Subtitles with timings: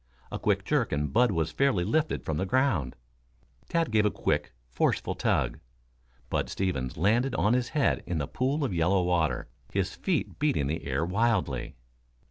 [0.31, 2.95] A quick jerk and Bud was fairly lifted from the ground.
[3.69, 5.59] Tad gave a quick, forceful tug.
[6.27, 10.65] Bud Stevens landed on his head in the pool of yellow water, his feet beating
[10.65, 11.75] the air wildly.